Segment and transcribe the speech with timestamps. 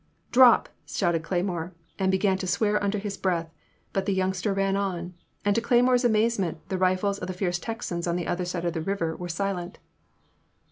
[0.31, 3.51] Drop!" shouted Cleymore, and began to swear under his breath,
[3.93, 5.13] but the youngster ran on,
[5.45, 8.73] and to Cleymore's amazement, the rifles of the fierce Texans on the other side of
[8.73, 9.77] the river were silent.